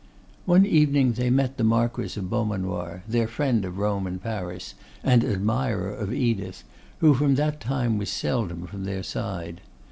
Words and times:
One 0.47 0.65
evening 0.65 1.13
they 1.13 1.29
met 1.29 1.57
the 1.57 1.63
Marquis 1.63 2.19
of 2.19 2.27
Beaumanoir, 2.27 3.03
their 3.07 3.27
friend 3.27 3.63
of 3.63 3.77
Rome 3.77 4.07
and 4.07 4.19
Paris, 4.19 4.73
and 5.03 5.23
admirer 5.23 5.93
of 5.93 6.11
Edith, 6.11 6.63
who 7.01 7.13
from 7.13 7.35
that 7.35 7.59
time 7.61 7.99
was 7.99 8.09
seldom 8.09 8.65
from 8.65 8.85
their 8.85 9.03
side. 9.03 9.61